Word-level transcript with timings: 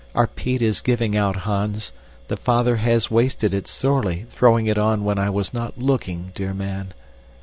Our 0.15 0.25
peat 0.25 0.63
is 0.63 0.81
giving 0.81 1.15
out, 1.15 1.35
Hans. 1.45 1.91
The 2.27 2.35
father 2.35 2.77
has 2.77 3.11
wasted 3.11 3.53
it 3.53 3.67
sorely, 3.67 4.25
throwing 4.31 4.65
it 4.65 4.79
on 4.79 5.03
when 5.03 5.19
I 5.19 5.29
was 5.29 5.53
not 5.53 5.77
looking, 5.77 6.31
dear 6.33 6.55
man." 6.55 6.95